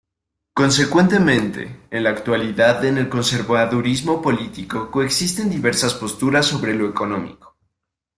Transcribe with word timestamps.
Consecuentemente, 0.55 1.81
en 1.91 2.01
la 2.03 2.09
actualidad 2.09 2.83
en 2.85 2.97
el 2.97 3.07
conservadurismo 3.07 4.19
político 4.19 4.89
coexisten 4.89 5.47
diversas 5.47 5.93
posturas 5.93 6.47
sobre 6.47 6.73
lo 6.73 6.89
económico. 6.89 7.55